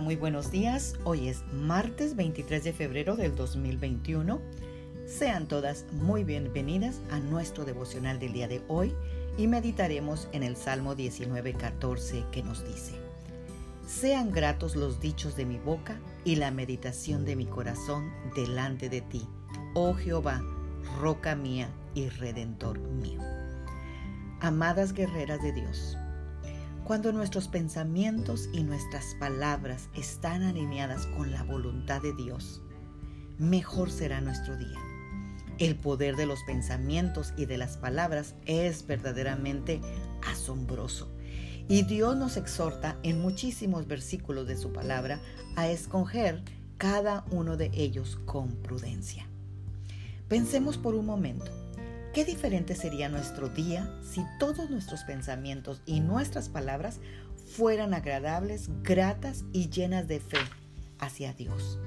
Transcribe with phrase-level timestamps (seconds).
[0.00, 0.94] Muy buenos días.
[1.04, 4.40] Hoy es martes 23 de febrero del 2021.
[5.06, 8.94] Sean todas muy bienvenidas a nuestro devocional del día de hoy
[9.36, 12.92] y meditaremos en el Salmo 19:14 que nos dice,
[13.86, 19.00] Sean gratos los dichos de mi boca y la meditación de mi corazón delante de
[19.00, 19.26] ti,
[19.74, 20.42] oh Jehová,
[21.00, 23.20] roca mía y redentor mío.
[24.40, 25.96] Amadas guerreras de Dios,
[26.88, 32.62] cuando nuestros pensamientos y nuestras palabras están alineadas con la voluntad de Dios,
[33.36, 34.78] mejor será nuestro día.
[35.58, 39.82] El poder de los pensamientos y de las palabras es verdaderamente
[40.26, 41.12] asombroso.
[41.68, 45.20] Y Dios nos exhorta en muchísimos versículos de su palabra
[45.56, 46.42] a escoger
[46.78, 49.26] cada uno de ellos con prudencia.
[50.26, 51.52] Pensemos por un momento
[52.12, 57.00] Qué diferente sería nuestro día si todos nuestros pensamientos y nuestras palabras
[57.54, 60.38] fueran agradables, gratas y llenas de fe
[60.98, 61.78] hacia Dios.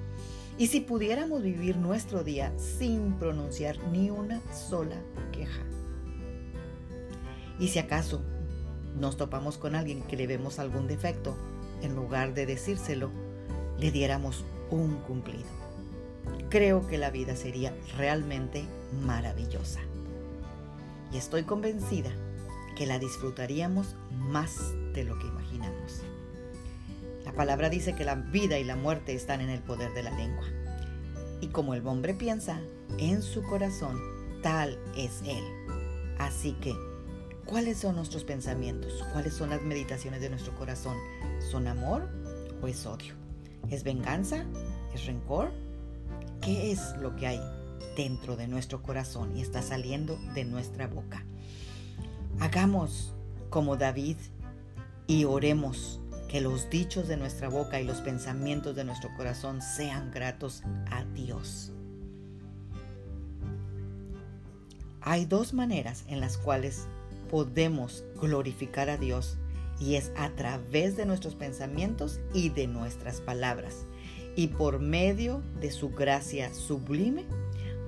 [0.59, 4.95] Y si pudiéramos vivir nuestro día sin pronunciar ni una sola
[5.31, 5.63] queja.
[7.59, 8.21] Y si acaso
[8.99, 11.35] nos topamos con alguien que le vemos algún defecto,
[11.81, 13.09] en lugar de decírselo,
[13.79, 15.49] le diéramos un cumplido.
[16.49, 18.65] Creo que la vida sería realmente
[19.01, 19.79] maravillosa
[21.11, 22.11] y estoy convencida
[22.75, 24.57] que la disfrutaríamos más
[24.93, 26.01] de lo que imaginamos.
[27.25, 30.11] La palabra dice que la vida y la muerte están en el poder de la
[30.11, 30.45] lengua.
[31.39, 32.59] Y como el hombre piensa
[32.97, 33.99] en su corazón,
[34.41, 35.43] tal es él.
[36.17, 36.75] Así que,
[37.45, 39.03] ¿cuáles son nuestros pensamientos?
[39.11, 40.97] ¿Cuáles son las meditaciones de nuestro corazón?
[41.39, 42.09] ¿Son amor
[42.61, 43.13] o es odio?
[43.69, 44.45] ¿Es venganza?
[44.93, 45.51] ¿Es rencor?
[46.41, 47.39] ¿Qué es lo que hay
[47.95, 51.25] dentro de nuestro corazón y está saliendo de nuestra boca.
[52.39, 53.13] Hagamos
[53.49, 54.17] como David
[55.07, 60.11] y oremos que los dichos de nuestra boca y los pensamientos de nuestro corazón sean
[60.11, 61.73] gratos a Dios.
[65.01, 66.87] Hay dos maneras en las cuales
[67.29, 69.37] podemos glorificar a Dios
[69.79, 73.85] y es a través de nuestros pensamientos y de nuestras palabras.
[74.35, 77.25] Y por medio de su gracia sublime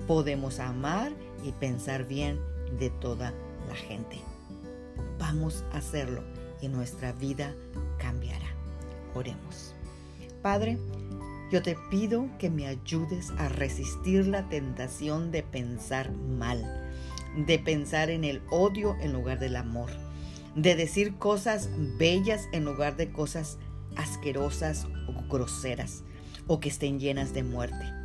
[0.06, 1.12] podemos amar
[1.44, 2.40] y pensar bien
[2.78, 3.32] de toda
[3.68, 4.18] la gente.
[5.18, 6.22] Vamos a hacerlo
[6.60, 7.54] y nuestra vida
[7.98, 8.46] cambiará.
[9.14, 9.74] Oremos.
[10.42, 10.78] Padre,
[11.50, 16.90] yo te pido que me ayudes a resistir la tentación de pensar mal,
[17.36, 19.90] de pensar en el odio en lugar del amor,
[20.54, 23.58] de decir cosas bellas en lugar de cosas
[23.96, 26.02] asquerosas o groseras
[26.46, 28.03] o que estén llenas de muerte.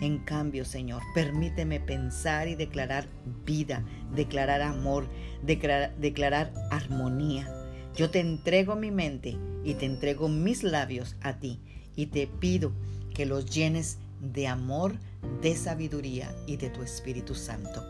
[0.00, 3.08] En cambio, Señor, permíteme pensar y declarar
[3.44, 3.84] vida,
[4.14, 5.08] declarar amor,
[5.42, 7.48] declarar, armonía.
[7.94, 11.60] Yo te entrego mi mente y te entrego mis labios a ti
[11.94, 12.72] y te pido
[13.14, 14.96] que los llenes de amor,
[15.40, 17.82] de sabiduría y de tu Espíritu Santo.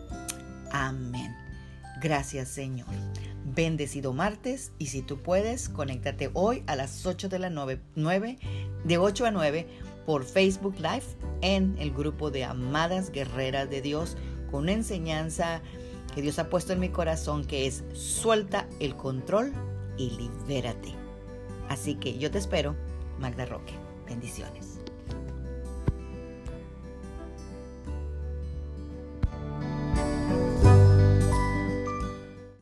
[0.70, 1.34] Amén.
[2.00, 2.88] Gracias Señor.
[3.44, 8.38] Bendecido martes y si tú puedes, conéctate hoy a las 8 de la 9, 9
[8.84, 9.66] de 8 a 9
[10.06, 11.04] por Facebook Live
[11.42, 14.16] en el grupo de Amadas Guerreras de Dios
[14.50, 15.60] con una enseñanza
[16.14, 19.52] que Dios ha puesto en mi corazón que es suelta el control
[19.98, 20.94] y libérate.
[21.68, 22.74] Así que yo te espero,
[23.18, 23.74] Magda Roque.
[24.06, 24.75] Bendiciones.